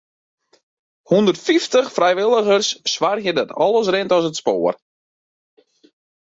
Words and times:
Hûndertfyftich 1.09 1.89
frijwilligers 1.97 2.67
soargje 2.93 3.31
dat 3.39 3.51
alles 3.65 3.87
rint 3.93 4.15
as 4.17 4.25
it 4.29 4.37
spoar. 4.41 4.75